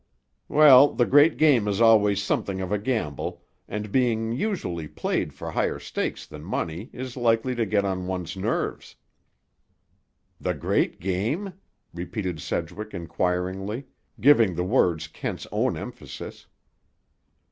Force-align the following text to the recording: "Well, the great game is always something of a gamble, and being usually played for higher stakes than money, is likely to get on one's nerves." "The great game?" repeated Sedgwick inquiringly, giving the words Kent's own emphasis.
"Well, 0.49 0.95
the 0.95 1.05
great 1.05 1.37
game 1.37 1.67
is 1.67 1.79
always 1.79 2.23
something 2.23 2.59
of 2.59 2.71
a 2.71 2.79
gamble, 2.79 3.43
and 3.67 3.91
being 3.91 4.31
usually 4.31 4.87
played 4.87 5.31
for 5.31 5.51
higher 5.51 5.77
stakes 5.77 6.25
than 6.25 6.41
money, 6.43 6.89
is 6.91 7.15
likely 7.15 7.53
to 7.53 7.67
get 7.67 7.85
on 7.85 8.07
one's 8.07 8.35
nerves." 8.35 8.95
"The 10.39 10.55
great 10.55 10.99
game?" 10.99 11.53
repeated 11.93 12.39
Sedgwick 12.41 12.95
inquiringly, 12.95 13.85
giving 14.19 14.55
the 14.55 14.63
words 14.63 15.07
Kent's 15.07 15.45
own 15.51 15.77
emphasis. 15.77 16.47